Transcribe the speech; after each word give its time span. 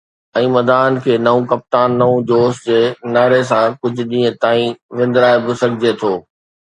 ۽ 0.37 0.45
مداحن 0.53 0.95
کي 1.07 1.13
”نئون 1.25 1.43
ڪپتان، 1.51 1.97
نئون 1.99 2.25
جوش“ 2.31 2.63
جي 2.69 2.79
نعري 3.17 3.41
سان 3.51 3.77
ڪجهه 3.83 4.09
ڏينهن 4.15 4.41
تائين 4.47 4.75
وندرائي 5.01 5.37
به 5.45 5.59
سگهجي 5.63 5.97
ٿو. 6.03 6.11